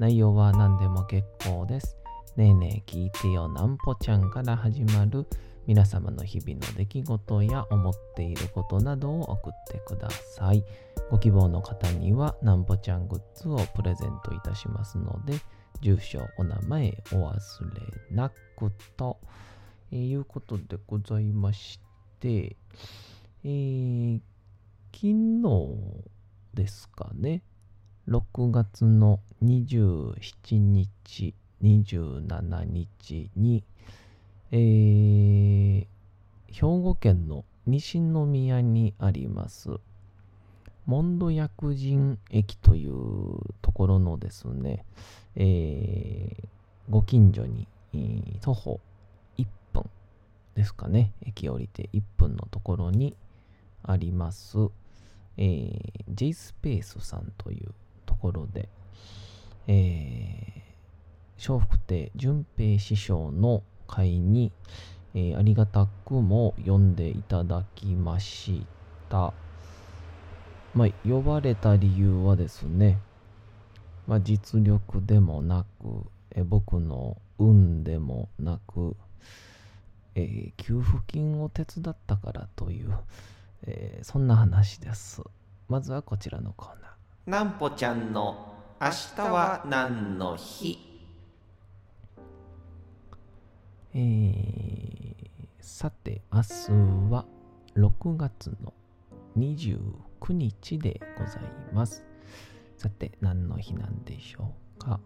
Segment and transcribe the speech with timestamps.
[0.00, 1.98] 内容は何でも結構です。
[2.34, 5.26] ねえねえ聞いてよなんぽちゃんから始まる
[5.66, 10.64] 皆様の日々の出来事や思っていることなどを送ってください。
[11.10, 15.38] ご希望の方にはなんぽちゃんグッズをプレゼントいたしますので、
[15.82, 19.18] 住所、お名前お忘れなくと、
[19.92, 21.78] えーいうことでございまし
[22.20, 22.56] て、
[23.44, 24.20] えー
[24.94, 25.42] 昨日
[26.54, 27.42] ですかね、
[28.08, 33.62] 6月の27日、27日に、
[34.50, 35.86] えー
[36.52, 39.70] 兵庫県の西宮にあります、
[40.86, 44.84] モンド薬人駅というところのですね、
[45.36, 46.48] えー
[46.88, 48.80] ご近所に、えー徒歩
[49.38, 49.84] 1分
[50.56, 53.16] ですかね、駅降りて1分のところに
[53.84, 54.56] あります、
[55.36, 55.78] えー、
[56.08, 57.72] J スペースさんという
[58.20, 58.68] ころで、
[59.66, 64.52] えー、笑福亭淳平師匠の会に、
[65.14, 68.64] えーありがたくも読んでいただきまし
[69.08, 69.32] た。
[70.74, 72.98] まあ、呼ばれた理由はですね、
[74.06, 78.96] まあ、実力でもなく、え僕の運でもなく、
[80.14, 82.96] えー給付金を手伝ったからという、
[83.66, 85.22] えーそんな話です。
[85.68, 86.79] まずはこちらのコーナー。
[87.26, 90.78] なんぽちゃんの明日は何の日？
[93.94, 95.20] えー
[95.60, 96.48] さて、明日
[97.10, 97.24] は
[97.74, 98.72] 6月の
[99.36, 99.80] 29
[100.32, 101.42] 日でござい
[101.72, 102.04] ます。
[102.76, 105.00] さて、何の日なんでしょうか？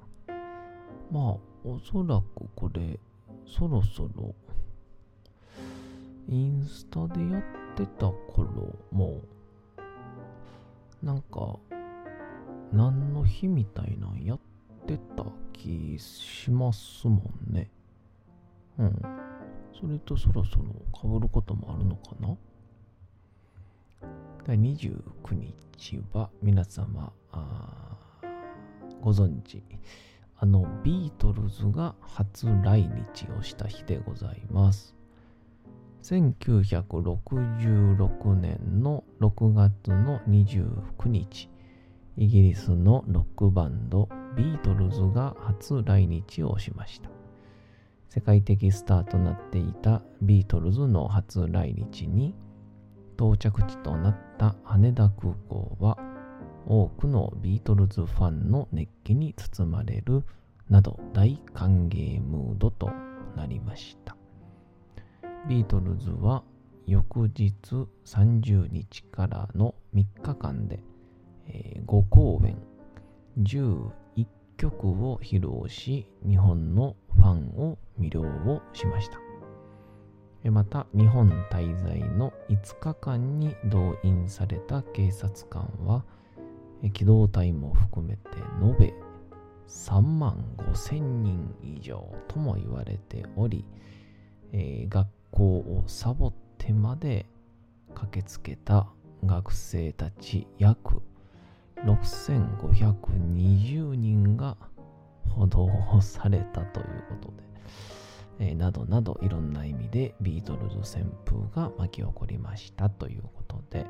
[1.10, 1.22] まあ、
[1.64, 2.98] おそらくこれ、
[3.46, 4.34] そろそろ、
[6.28, 7.42] インスタでやっ
[7.76, 9.20] てた頃も、
[11.02, 11.58] なんか、
[12.75, 14.41] 何の日みたいなんやっ
[14.87, 17.71] てた気しますもんね。
[18.79, 19.03] うん。
[19.81, 22.37] それとそろそろ被ることもあるのかな？
[24.47, 27.12] 第29日は皆様
[29.01, 29.62] ご存知
[30.37, 34.95] あのビートルズが初来日をした日でございます
[36.03, 41.49] 1966年の6月の29日
[42.16, 47.10] イギリスのロックバンドビートルズが初来日をしました。
[48.08, 52.34] 世界的スターとなっていたビートルズの初来日に
[53.16, 55.98] 到着地となった羽田空港は
[56.66, 60.22] 多くのビートルズファンの熱気に包まれる
[60.70, 62.91] など大歓迎ムードと
[63.36, 64.16] なりました。
[65.48, 66.44] ビートルズは
[66.86, 67.52] 翌日
[68.04, 70.81] 30日からの3日間で、
[71.49, 72.56] えー5公演。
[73.43, 73.91] 11
[74.56, 79.19] 曲を披露し日本のファンを魅了をしました。
[80.50, 86.05] また日本滞在の5日間に動員された警察官は
[86.93, 88.29] 機動隊も含めて
[88.61, 88.94] 延べ
[89.69, 93.64] 3万5千人以上とも言われており、
[94.52, 97.26] えー学校をサボってまで
[97.94, 98.87] 駆けつけた
[99.25, 101.02] 学生たち約
[101.84, 104.56] 6520人が
[105.28, 105.69] 補導
[106.00, 107.34] されたということで、
[108.38, 113.86] えーなどなどいろんな意味でビートルズ旋風が巻き起こりましたということで。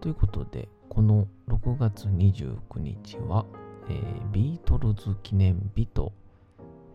[0.00, 3.44] ということでこの6月29日は、
[3.88, 6.14] えービートルズ記念日と、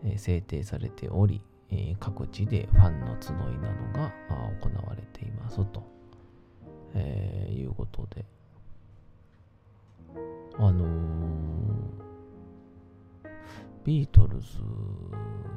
[0.04, 1.40] えー制定されており、
[1.70, 3.44] え各地でファンの集いな
[3.92, 4.12] どが
[4.62, 5.95] 行われていますと、
[6.96, 8.24] えーいうことで。
[10.58, 11.26] あのー
[13.86, 14.58] ビートルズ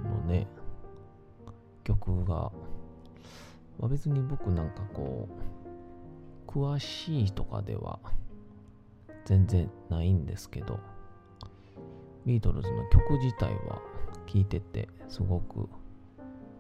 [0.03, 0.45] のね、
[1.83, 2.51] 曲が、
[3.79, 5.27] まあ、別に僕なんかこ
[6.47, 7.97] う、詳しいとかでは
[9.25, 10.79] 全然ないんですけど、
[12.27, 13.81] ビートルズの曲自体は
[14.27, 15.67] 聴いててすごく、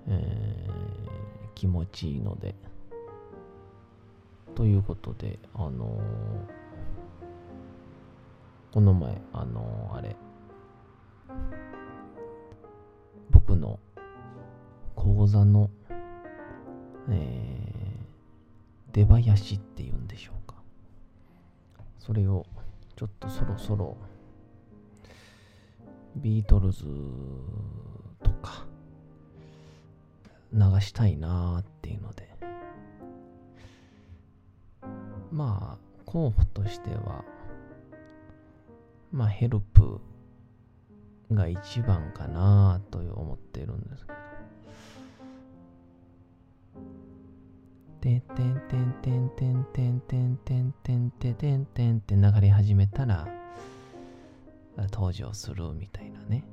[0.07, 2.55] えー、気持ちいいので、
[4.59, 6.59] ということで、あのー
[8.73, 10.17] この前、あのー、あれ、
[13.31, 13.79] 僕の
[14.95, 15.69] 講座の、
[17.09, 20.55] えー、出囃子っていうんでしょうか。
[21.97, 22.45] それを
[22.97, 23.95] ちょっとそろそろ
[26.17, 26.83] ビートルズ
[28.21, 28.65] とか
[30.51, 32.28] 流したいなーっていうので
[35.31, 37.23] まあ候補としては
[39.11, 39.99] まあヘルプ
[41.31, 44.19] が一番かなと思ってるんですけど。
[48.01, 53.27] てんてんてんてんてんてんてんてんてんてんてんてんって流れ始めたら
[54.93, 56.45] 登場するみたいなね。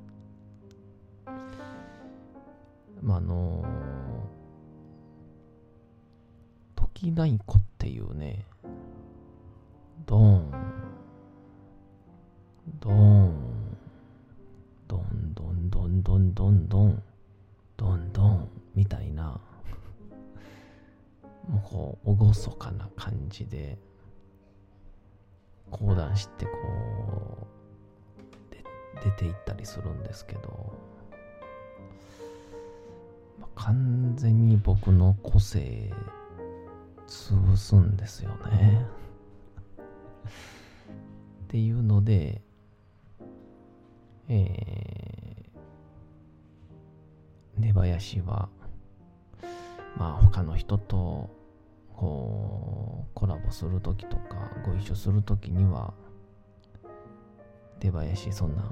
[3.00, 3.64] まああの
[6.74, 8.44] 時太鼓っていうね、
[12.86, 13.34] ドーン、
[14.86, 17.02] どんどんどんどんどんどん
[17.76, 19.40] どんどんみたいな
[21.48, 23.76] もうこう厳かな感じで
[25.72, 26.50] 講談師ってこ
[28.52, 28.62] うで
[29.02, 30.72] 出ていったりするんですけど、
[33.40, 35.92] まあ、完全に僕の個性
[37.08, 38.86] 潰すんですよね
[41.46, 42.42] っていうので
[44.28, 48.48] えー、出囃子は、
[49.96, 51.30] まあ他の人と
[51.94, 55.94] こうコラボするときとかご一緒するときには
[57.80, 58.64] 出囃子そんなん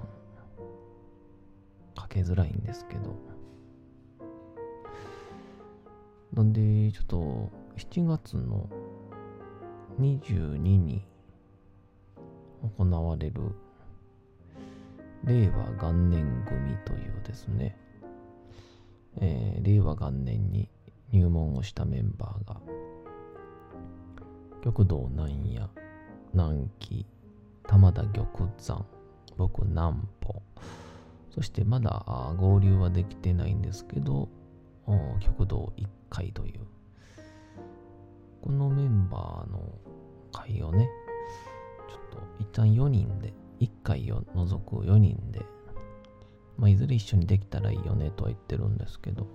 [1.95, 3.35] かけづらいんですけど。
[6.35, 8.69] なんでちょっと7月の
[10.01, 11.07] 22に
[12.77, 13.55] 行われる
[15.27, 17.79] 令和元年組というですね、
[19.21, 20.69] えー、令和元年に
[21.13, 22.61] 入門をしたメンバーが、
[24.63, 25.71] 極道南野、
[26.35, 27.07] 南紀、
[27.67, 28.27] 玉田玉
[28.59, 28.85] 山、
[29.39, 30.43] 僕南歩、
[31.31, 34.29] そしてまだ合流はできてないんですけど、
[35.21, 36.61] 極道一回という、
[38.43, 39.79] このメンバーの
[40.33, 40.87] 会をね、
[41.89, 45.45] ちょっと一旦4人で1回を除く4人で、
[46.59, 49.27] まあ、いずれ一緒にできたらいいよねとは言ってるんですけど、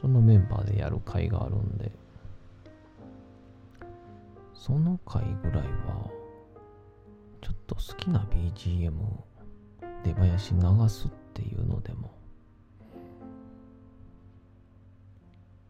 [0.00, 1.92] そのメンバーでやる回があるんで、
[4.54, 6.10] その回ぐらいは、
[7.40, 8.92] ちょっと好きな BGM
[10.04, 12.12] 出囃子流すっていうのでも、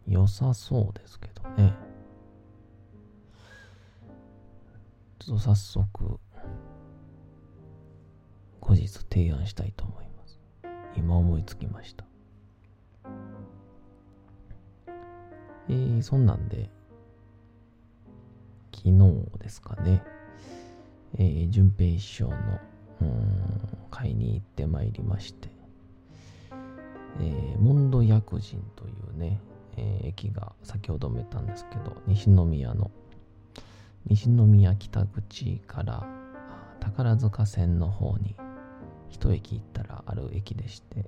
[0.07, 1.75] 良さそうですけどね。
[5.19, 6.19] ちょっと早速、
[8.63, 10.39] 後日提案したいと思います。
[10.97, 12.05] 今思いつきました。
[15.69, 16.71] えー、そんなんで、
[18.73, 20.03] 昨日ですかね、
[21.19, 22.37] えー、淳平師匠の、
[23.01, 23.43] うん、
[23.91, 25.49] 会に行ってまいりまして、
[27.21, 29.41] えー、モンド薬人というね、
[29.77, 32.93] えー、駅が先ほども言ったんですけど、西宮の、
[34.07, 36.07] 西宮北口から
[36.79, 38.37] 宝塚線の方に
[39.13, 41.05] 一駅行ったらある駅でして、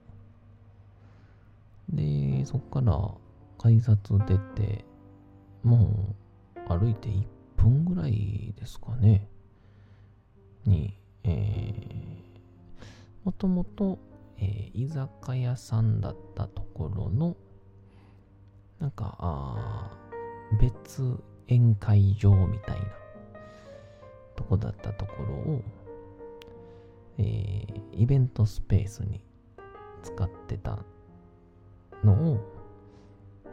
[1.89, 3.11] で、そこから
[3.59, 4.85] 改札出て、
[5.63, 6.15] も
[6.55, 7.25] う歩いて1
[7.57, 9.27] 分ぐらいですかね、
[10.67, 10.95] に、
[11.25, 11.75] えー、
[13.25, 13.99] もともと、
[14.39, 17.37] えー、居酒屋さんだったところの、
[18.81, 19.91] なんか、あ
[20.61, 21.03] 別
[21.49, 22.87] 宴会場みたいな
[24.37, 25.63] とこだったところを、
[27.19, 29.25] えー、イベントスペースに
[30.03, 30.79] 使ってた
[32.03, 32.41] のを、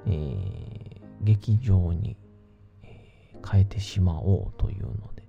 [0.05, 2.17] えー、劇場に、
[3.49, 5.23] 変えてしまおうというので、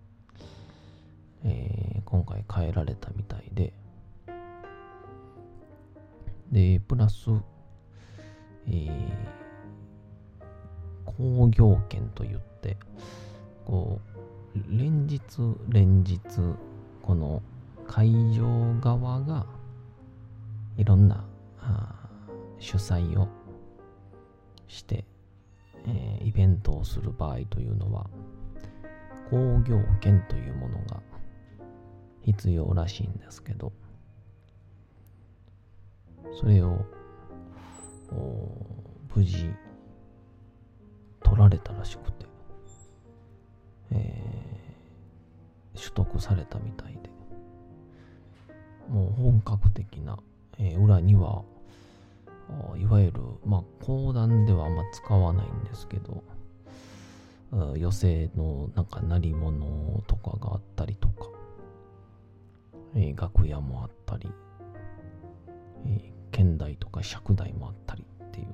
[1.44, 3.72] えー、今回変えられたみたいで、
[6.50, 7.30] で、プラス、
[8.68, 9.10] えー、
[11.04, 12.76] 工業権といって、
[13.64, 14.00] こ
[14.54, 15.22] う、連日
[15.68, 16.20] 連日、
[17.02, 17.42] この
[17.94, 18.46] 会場
[18.80, 19.44] 側が
[20.78, 21.26] いろんな
[22.58, 23.28] 主催を
[24.66, 25.04] して、
[25.87, 28.06] えー、イベントをする場合というのは
[29.28, 31.02] 工業権というものが
[32.22, 33.75] 必要らしいんですけど
[36.40, 36.87] それを
[39.14, 39.50] 無事
[41.22, 42.25] 取られたらしくて、
[43.90, 47.22] えー、取得されたみたいで。
[48.88, 50.18] もう本格的な、
[50.58, 51.44] えー、裏には
[52.76, 56.22] いわゆる、まあ、講談ではあんま使わないんですけど、
[57.76, 61.28] 寄席のなんか鳴り物とかがあったりとか、
[62.94, 64.30] えー、楽屋もあったり、
[65.86, 68.46] えー、剣台とか尺台もあったりっていう、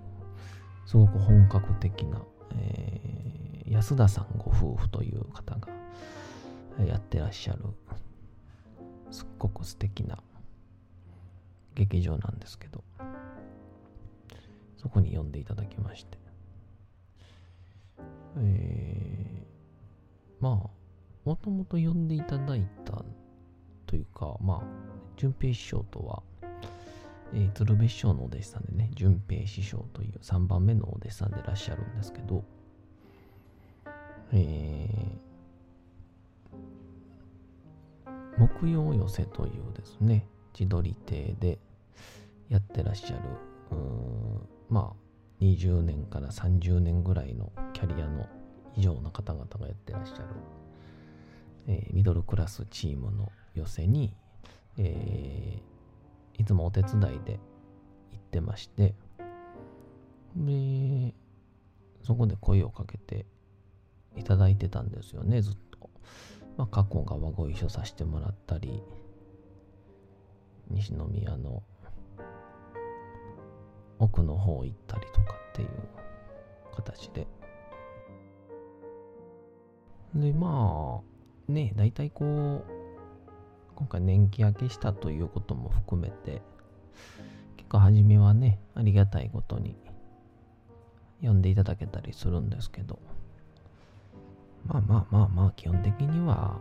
[0.87, 2.23] すごく本格的な、
[2.57, 5.69] えー、安田さんご夫婦という方が
[6.85, 7.61] やってらっしゃる、
[9.11, 10.19] すっごく素敵な
[11.75, 12.83] 劇場なんですけど、
[14.77, 16.19] そこに呼んでいただきまして。
[18.37, 20.71] えー、まあ、
[21.25, 23.05] もともと呼んでいただいた
[23.87, 24.63] というか、まあ、
[25.17, 26.23] 淳平師匠とは、
[27.35, 32.45] えー、鶴瓶師匠のお弟子さんでね、淳平師匠という3番目のお弟子さんでいらっしゃるんですけど、
[34.33, 35.28] えー、
[38.39, 41.59] 木曜寄せというですね、千鳥亭で
[42.49, 43.17] やってらっしゃる、
[44.69, 48.27] まあ、20年から30年ぐらいのキャリアの
[48.77, 50.25] 以上の方々がやってらっしゃる、
[51.67, 54.15] えー、ミドルクラスチームの寄せに、
[54.77, 57.41] えー、いつもお手伝いで
[58.13, 58.95] 行ってまして、
[60.37, 61.13] で、
[62.05, 63.27] そこで声をかけて
[64.17, 65.91] いただいてたんですよね、ずっと。
[66.59, 68.83] まあ、過去がご一緒させてもらったり、
[70.69, 71.63] 西宮の
[74.01, 75.69] 奥の方行ったりとかっていう
[76.75, 77.29] 形で。
[80.17, 81.01] で、ま
[81.49, 82.65] あ、ね、大体こう、
[83.77, 86.43] 今回年季明けしたということも含めて、
[87.57, 89.77] 結構初めはね、ありがたいことに
[91.23, 92.99] 呼んでいただけたりするんですけど、
[94.67, 96.61] まあまあまあまあ、基本的には、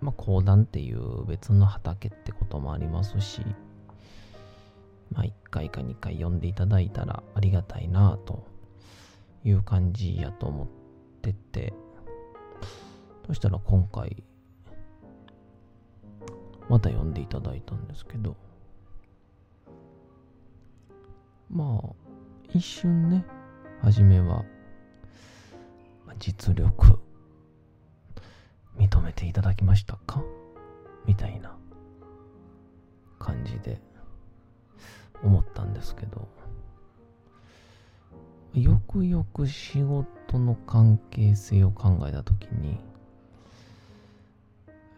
[0.00, 3.40] まあ、講談っていう別の畑ってこともありますし、
[5.12, 8.46] まあ、1回か2回読んでいただいたらありがたいなと
[9.44, 10.66] いう感じやと思っ
[11.22, 11.72] てて、
[13.26, 14.22] そしたら今回、
[16.68, 18.36] また読んでいただいたんですけど、
[21.50, 21.88] まあ、
[22.52, 23.24] 一瞬ね、
[23.82, 24.44] 初めは、
[26.18, 26.98] 実力、
[28.78, 30.22] 認めていただきましたか？
[31.06, 31.56] みたいな
[33.18, 33.80] 感じで、
[35.22, 36.28] 思ったんですけど、
[38.54, 42.78] よくよく仕事の関係性を考えたときに、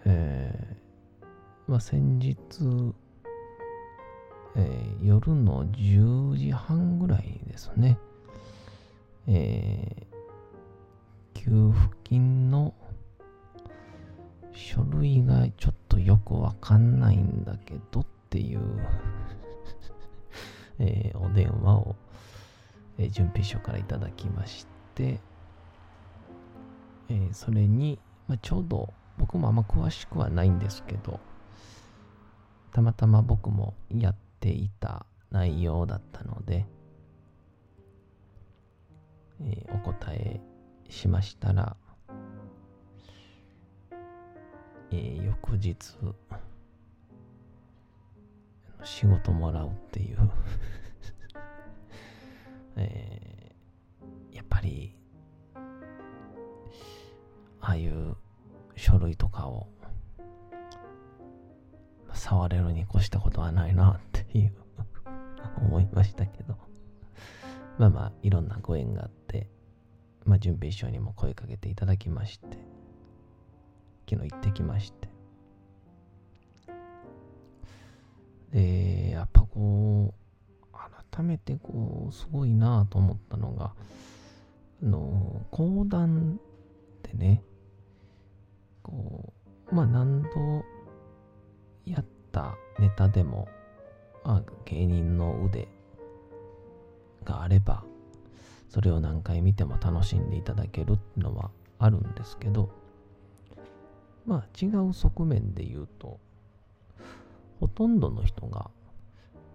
[0.05, 2.37] えー、まあ、先日、
[4.57, 7.99] えー、夜の10時半ぐらいですね、
[9.27, 10.17] えー、
[11.39, 12.75] 給付金の
[14.53, 18.61] 書類がちょっとよくわかんないんだけどっていう
[20.81, 21.95] えー、お電話を、
[22.99, 24.67] えー、準備書からいただきまし
[24.97, 25.21] て、
[27.09, 31.21] えー、それに、まあ、ちょうど僕もあんま詳しくはないんですけど、
[32.73, 36.67] たまたま僕もやっていた内容だったので、
[39.41, 40.41] え、お答え
[40.89, 41.77] しましたら、
[44.91, 45.77] えー、翌日、
[48.85, 50.19] 仕事もらうっていう。
[52.77, 54.97] えー、やっぱり、
[57.61, 58.17] ああいう
[58.77, 59.69] 書類とかを、
[62.15, 64.53] 触れるに越したことはないなっていう。
[65.59, 66.57] 思いましたけど。
[67.79, 69.18] まあまあ、いろんなご縁があって、
[70.29, 72.47] まあ、準備一緒にも声かけていただきまして、
[74.09, 75.09] 昨日行ってきまして、
[78.53, 80.77] で、やっぱこう、
[81.15, 83.73] 改めてこう、すごいなと思ったのが、
[84.83, 87.43] あの、講談ってね、
[88.83, 89.33] こ
[89.71, 90.29] う、まあ何度
[91.87, 93.49] やったネタでも、
[94.25, 95.69] あ芸人の腕
[97.25, 97.83] があれば、
[98.69, 102.71] それを何回見ても楽しんでいただけるのはあるんですけど、
[104.27, 106.19] まあ違う側面で言うと、
[107.61, 108.71] ほとんどの人が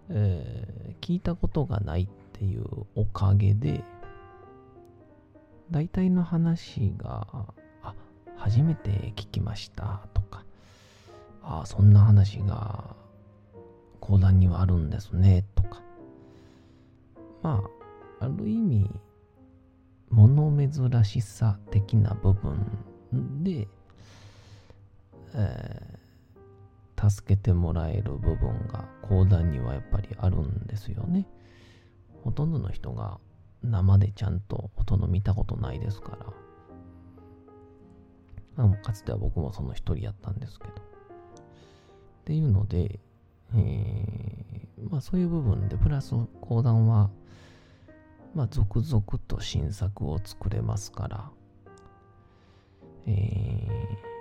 [0.10, 2.64] えー聞いたことがないっていう
[2.96, 3.84] おかげで、
[5.70, 7.28] 大体の話が、
[7.82, 7.94] あ、
[8.38, 10.46] 初めて聞きましたとか、
[11.44, 12.96] あ、そんな話が
[14.00, 15.82] 講談にはあるんですねとか、
[17.42, 17.83] まあ、
[18.24, 18.90] ある意味、
[20.10, 22.66] 物珍しさ的な部分
[23.44, 23.68] で、
[25.34, 26.04] えー
[27.10, 31.28] 助けてもらえる部分が講談にはやっぱりあるんですよね。
[32.24, 33.20] ほとんどの人が
[33.62, 36.18] 生でちゃんと音の見たことないですか
[38.58, 38.64] ら。
[38.66, 40.72] あかつては僕もその一人やったんですけど。
[40.72, 40.76] っ
[42.24, 43.02] ていうので、
[43.54, 47.10] えーまあそういう部分で、プラス講談は、
[48.34, 51.30] まあ続々と新作を作れますから、
[53.06, 54.14] えー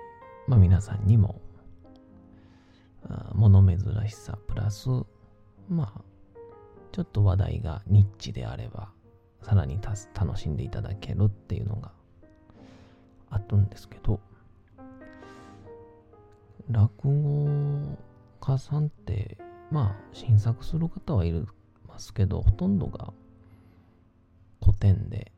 [0.47, 1.41] まあ皆さんにも
[3.09, 3.79] あ物珍
[4.09, 4.89] しさプラス
[5.69, 6.01] まあ
[6.91, 8.91] ちょっと話題がニッチであれば
[9.41, 11.93] さらに楽しんでいただけるっていうのが
[13.31, 14.21] あるんですけど
[16.71, 17.49] 落語
[18.41, 19.39] 家さんって
[19.71, 21.33] まあ新作する方はい
[21.89, 23.13] ますけどほとんどが
[24.63, 25.33] 古典で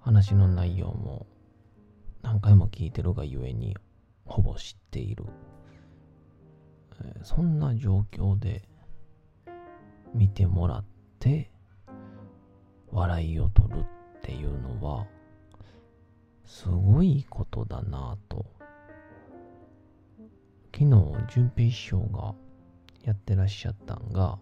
[0.00, 1.26] 話の内容も
[2.22, 3.76] 何回も聞いてるがゆえに
[4.26, 5.24] ほぼ知っている。
[7.04, 8.62] えそんな状況で
[10.12, 10.84] 見てもらっ
[11.20, 11.50] て
[12.90, 15.06] 笑いを取るっていうのは
[16.44, 18.44] すごいことだなぁと。
[20.74, 20.90] 昨日
[21.28, 22.34] 淳平師匠が
[23.02, 24.38] やってらっしゃったんが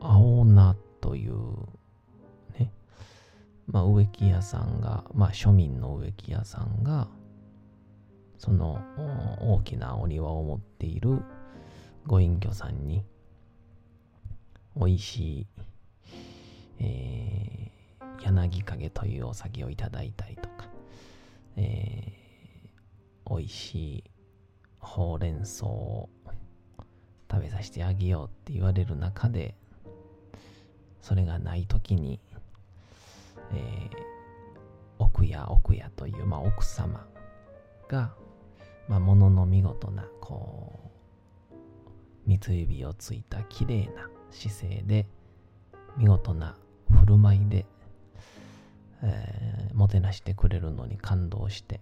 [0.00, 1.34] 青菜という
[3.68, 7.08] まあ植木屋さんがまあ庶民の植木屋さんが
[8.38, 8.80] その
[9.40, 11.22] 大きなお庭を持っている
[12.06, 13.04] ご隠居さんに
[14.76, 15.46] 美味しい、
[16.80, 17.68] えー
[18.20, 20.66] 柳影というお酒をいただいたりとか、
[21.56, 22.18] えー
[23.30, 24.04] 美味しい
[24.78, 26.08] ほうれん草を
[27.30, 29.54] 食べさせてあげようって言われる中で
[31.02, 32.20] それがない時に、
[33.52, 34.08] えー
[35.00, 37.06] 奥や奥やという、まあ、奥様
[37.88, 38.14] が、
[38.88, 40.90] まあ、ものの見事な、こ
[41.52, 45.06] う、三つ指をついた綺麗な姿勢で、
[45.96, 46.56] 見事な
[47.00, 47.64] 振る舞いで、
[49.02, 51.80] えーもてなしてくれるのに感動して、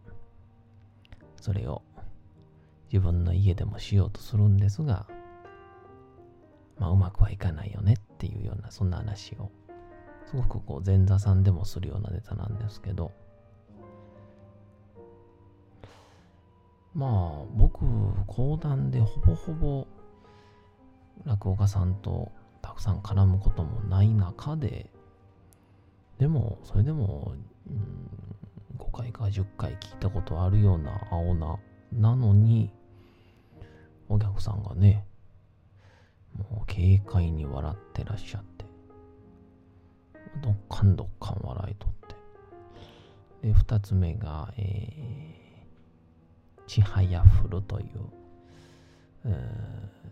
[1.41, 1.83] それを
[2.93, 5.07] 自分の家でもしようとするんですが、
[6.79, 9.51] まあ、うまくはいかないよねっていうような、そんな話を、
[10.31, 13.13] すごくこう、前座さんでもするようなネタなんですけど、
[16.97, 17.85] まあ僕
[18.27, 19.87] 講談でほぼほぼ
[21.27, 24.91] 落語家さんとたくさん絡むこともない中で
[26.19, 27.35] でもそれでも、
[27.69, 31.59] うん、5回か10回聞いたことあるような青菜
[31.93, 32.71] なのに
[34.09, 35.05] お客さんがね
[36.39, 38.56] もう軽快に笑ってらっしゃって。
[40.43, 41.91] どっかんどっかん笑いとっ
[43.43, 43.49] て。
[43.49, 45.47] で2つ目がえー
[46.67, 47.87] ちはやふるという、
[49.27, 50.07] えー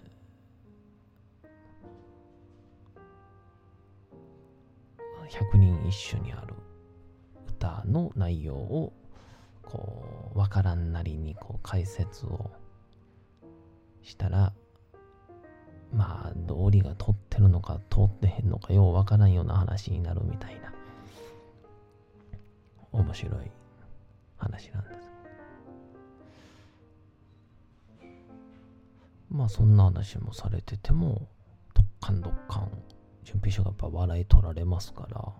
[5.28, 6.54] 百人一首にある
[7.48, 8.92] 歌の内容を
[9.62, 12.50] こうわからんなりにこう解説を
[14.02, 14.52] したら
[15.94, 20.72] まあ道理が通ってるのか通ってへんのかようわからんような話になるみたいな。
[22.92, 23.50] 面白い
[24.36, 25.10] 話なんです。
[29.30, 31.26] まあそんな話もされてても、
[31.74, 32.70] どっかんどっかん、
[33.24, 35.32] 準備書がやっぱ笑い取られますから、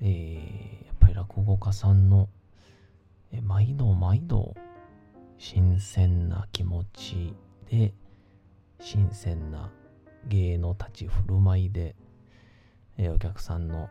[0.00, 2.30] えー、やっぱり落語家さんの、
[3.32, 4.54] え毎度毎度、
[5.36, 7.34] 新鮮な気持ち
[7.70, 7.92] で、
[8.80, 9.70] 新鮮な
[10.26, 11.96] 芸の立ち振る舞いで、
[12.96, 13.88] えーお客さんの、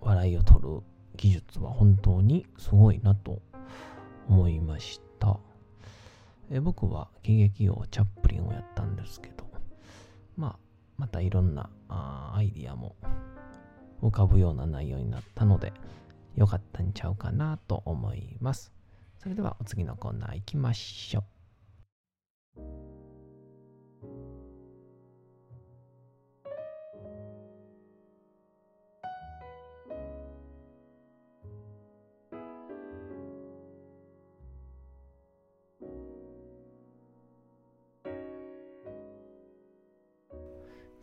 [0.00, 0.82] 笑いを取る
[1.16, 3.42] 技術は本当にすごいなと
[4.28, 5.38] 思いました。
[6.50, 9.46] え僕は喜劇王チャップリンをやったんですけど、
[10.36, 10.58] まあ、
[10.96, 12.96] またいろんなあアイディアも
[14.02, 15.72] 浮かぶような内容になったので、
[16.36, 18.72] よかったんちゃうかなと思います。
[19.18, 21.37] それではお次のコーナー行きましょう。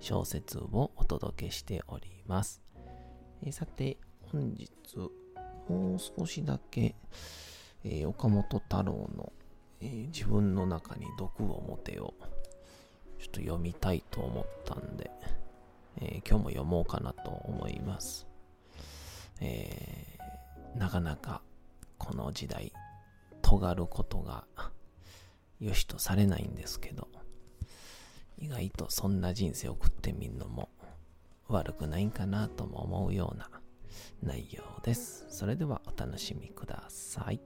[0.00, 2.62] 小説をお届けしております。
[3.42, 3.98] えさて、
[4.32, 4.70] 本日、
[5.68, 6.94] もう少しだけ、
[7.84, 9.32] えー岡本太郎の、
[9.80, 12.14] えー自分の中に毒を持てを
[13.18, 15.10] ちょっと読みたいと思ったんで、
[16.00, 18.26] えー今日も読もうかなと思います。
[19.40, 20.18] え
[20.76, 21.42] なかなか
[21.96, 22.72] この時代、
[23.42, 24.44] 尖ることが
[25.60, 27.08] 良しとされないんですけど、
[28.40, 30.70] 意外とそんな人生送ってみるのも
[31.48, 33.50] 悪くないんかなとも思うような
[34.22, 35.26] 内容です。
[35.28, 37.40] それではお楽しみください。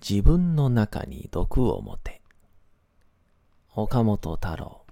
[0.00, 2.17] 自分の中に毒を持て。
[3.80, 4.84] 岡本太郎。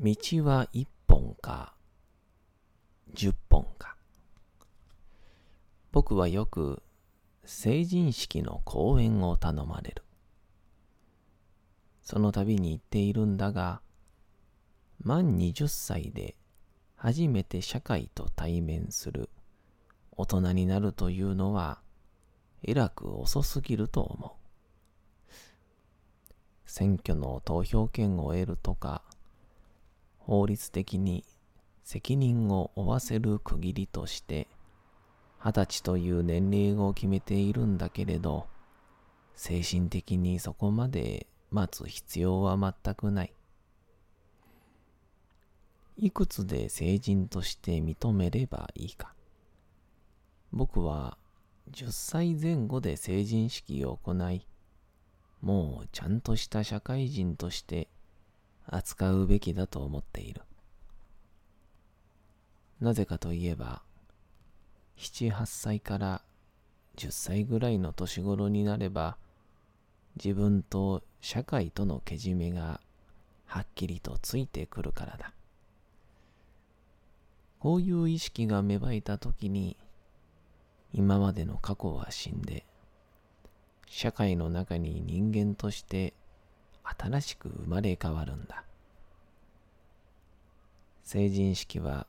[0.00, 1.74] 道は一本か、
[3.12, 3.94] 十本か。
[5.92, 6.82] 僕はよく
[7.44, 10.02] 成人式の講演を頼まれる。
[12.02, 13.82] その度に言っているんだが、
[15.04, 16.36] 満20歳で
[16.96, 19.28] 初めて社会と対面する
[20.12, 21.82] 大人になるというのは、
[22.62, 24.37] えらく遅すぎると思う。
[26.68, 29.02] 選挙の投票権を得るとか、
[30.18, 31.24] 法律的に
[31.82, 34.46] 責任を負わせる区切りとして、
[35.42, 38.46] 二十歳という年齢を決めているんだけれど、
[39.34, 43.32] 精神的にそこまで待つ必要は全くない。
[45.96, 49.14] いくつで成人として認めればいいか。
[50.52, 51.16] 僕は
[51.70, 54.46] 10歳前後で成人式を行い、
[55.42, 57.88] もうちゃんとした社会人として
[58.66, 60.42] 扱うべきだと思っている。
[62.80, 63.82] なぜかといえば、
[64.98, 66.22] 7、8歳から
[66.96, 69.16] 10歳ぐらいの年頃になれば、
[70.16, 72.80] 自分と社会とのけじめが
[73.46, 75.32] はっきりとついてくるからだ。
[77.58, 79.76] こういう意識が芽生えたときに、
[80.92, 82.64] 今までの過去は死んで、
[83.90, 86.14] 社会の中に人間として
[86.84, 88.64] 新しく生まれ変わるんだ。
[91.04, 92.06] 成人式は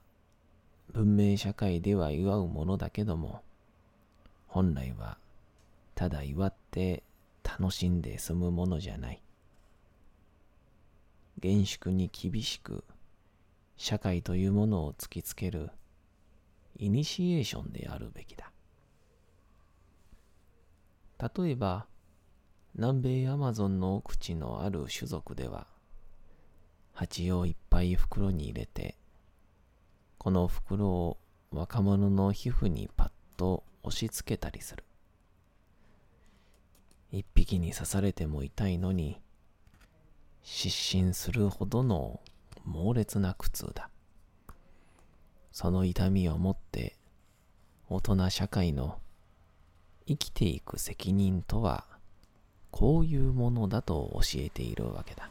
[0.94, 3.42] 文明社会では祝うものだけども、
[4.48, 5.18] 本来は
[5.96, 7.04] ただ祝って
[7.44, 9.22] 楽しんで済むものじゃない。
[11.40, 12.84] 厳粛に厳しく
[13.78, 15.70] 社会というものを突きつける
[16.78, 18.49] イニシエーションであるべきだ。
[21.20, 21.86] 例えば、
[22.76, 25.68] 南米アマゾンの奥地のある種族では、
[26.94, 28.96] 蜂をいっぱい袋に入れて、
[30.18, 31.18] この袋を
[31.52, 34.86] 若者の皮膚にパッと押し付けたりする。
[37.12, 39.20] 一匹に刺されても痛いのに、
[40.42, 42.22] 失神するほどの
[42.64, 43.90] 猛烈な苦痛だ。
[45.52, 46.98] その痛みをもって、
[47.90, 49.00] 大人社会の
[50.10, 51.86] 生きていく責任とは、
[52.72, 55.30] こういうものだと教えているわけだ。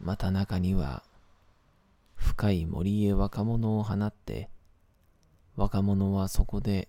[0.00, 1.02] また中には、
[2.14, 4.50] 深い森へ若者を放って、
[5.56, 6.88] 若者はそこで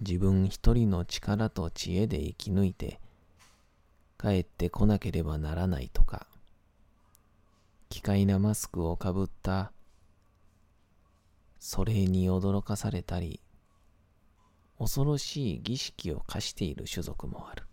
[0.00, 3.00] 自分一人の力と知恵で生き抜いて、
[4.16, 6.28] 帰ってこなければならないとか、
[7.88, 9.72] 奇怪なマスクをかぶった、
[11.58, 13.40] それに驚かされたり、
[14.78, 17.64] 恐ろしい儀式を課している種族もある。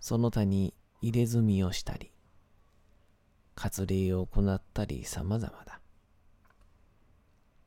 [0.00, 2.10] その他に入れ墨をしたり、
[3.54, 5.80] 割礼を行ったり様々だ。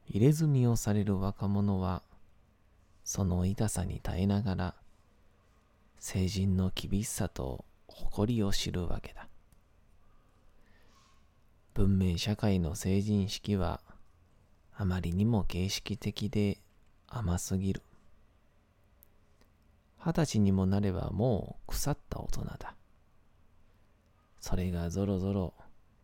[0.08, 2.04] 入れ墨をされる若者は、
[3.04, 4.76] その痛さに耐えながら、
[6.00, 9.28] 成人の厳しさと誇りを知るわけだ。
[11.74, 13.82] 文明社会の成人式は、
[14.78, 16.60] あまりにも形式的で
[17.08, 17.82] 甘すぎる。
[19.98, 22.76] 二十歳にもなればもう腐った大人だ。
[24.40, 25.54] それがぞろぞろ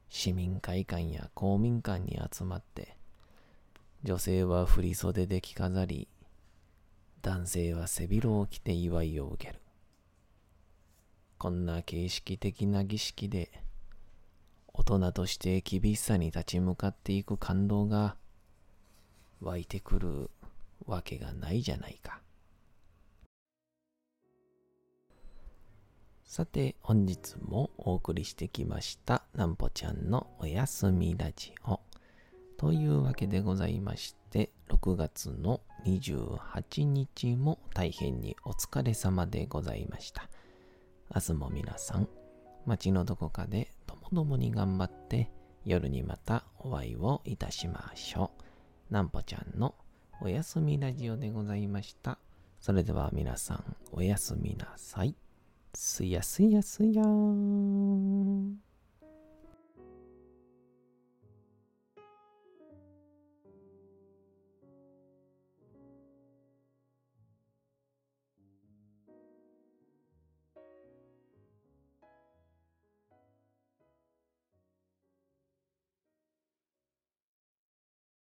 [0.09, 2.97] 市民会館や公民館に集まって、
[4.03, 6.07] 女性は振り袖で着飾り、
[7.21, 9.59] 男性は背広を着て祝いを受ける。
[11.37, 13.63] こんな形式的な儀式で、
[14.73, 18.15] 大人として厳しさに立ち向かっていく感動が
[19.39, 20.31] 湧いてくる
[20.91, 22.21] わけがないじゃないか。
[26.23, 31.79] さて、本日もお送りしてきました、なんぽちゃんのおやすみラジオ。
[32.57, 40.29] というわけでございまして、6月の28日も大変にお疲れ様でございました。
[41.13, 42.07] 明日も皆さん、
[42.65, 45.31] 街のどこかでともどもに頑張って、
[45.65, 48.31] 夜にまたお会いをいたしましょ
[48.89, 48.93] う。
[48.93, 49.75] なんぽちゃんの
[50.23, 52.19] おやすみラジオでございました。
[52.59, 55.15] それでは皆さん、おやすみなさい。
[55.73, 58.70] すやすやすやーん。